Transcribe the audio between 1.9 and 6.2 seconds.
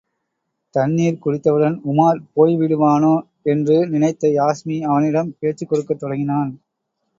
உமார் போய் விடுவானோ என்று நினைத்த யாஸ்மி அவனிடம் பேச்சுக்கொடுக்கத்